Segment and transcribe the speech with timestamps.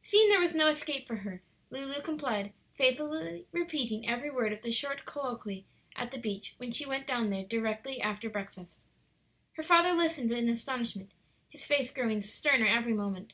[0.00, 4.70] Seeing there was no escape for her, Lulu complied, faithfully repeating every word of the
[4.70, 5.64] short colloquy
[5.96, 8.82] at the beach when she went down there directly after breakfast.
[9.54, 11.10] Her father listened in astonishment,
[11.48, 13.32] his face growing sterner every moment.